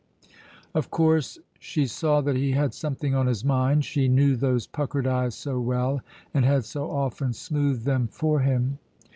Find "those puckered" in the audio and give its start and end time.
4.35-5.05